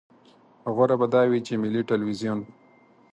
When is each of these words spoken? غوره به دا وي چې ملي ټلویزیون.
غوره 0.73 0.95
به 0.99 1.07
دا 1.13 1.21
وي 1.29 1.39
چې 1.47 1.53
ملي 1.61 1.81
ټلویزیون. 1.89 2.39